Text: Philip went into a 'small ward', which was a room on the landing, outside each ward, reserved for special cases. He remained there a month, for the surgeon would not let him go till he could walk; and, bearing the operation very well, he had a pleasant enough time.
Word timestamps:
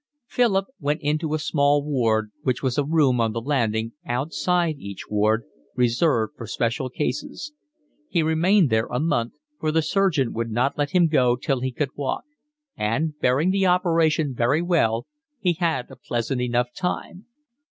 Philip 0.25 0.65
went 0.79 0.99
into 1.03 1.35
a 1.35 1.37
'small 1.37 1.85
ward', 1.85 2.31
which 2.41 2.63
was 2.63 2.79
a 2.79 2.83
room 2.83 3.21
on 3.21 3.33
the 3.33 3.39
landing, 3.39 3.91
outside 4.03 4.77
each 4.79 5.07
ward, 5.07 5.43
reserved 5.75 6.33
for 6.37 6.47
special 6.47 6.89
cases. 6.89 7.53
He 8.09 8.23
remained 8.23 8.71
there 8.71 8.87
a 8.87 8.99
month, 8.99 9.33
for 9.59 9.71
the 9.71 9.83
surgeon 9.83 10.33
would 10.33 10.49
not 10.49 10.75
let 10.75 10.89
him 10.89 11.05
go 11.05 11.35
till 11.35 11.59
he 11.61 11.71
could 11.71 11.95
walk; 11.95 12.23
and, 12.75 13.13
bearing 13.19 13.51
the 13.51 13.67
operation 13.67 14.33
very 14.33 14.63
well, 14.63 15.05
he 15.39 15.53
had 15.53 15.91
a 15.91 15.95
pleasant 15.95 16.41
enough 16.41 16.73
time. 16.75 17.27